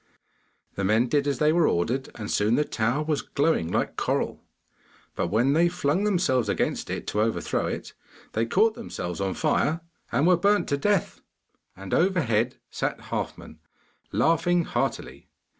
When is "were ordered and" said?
1.53-2.31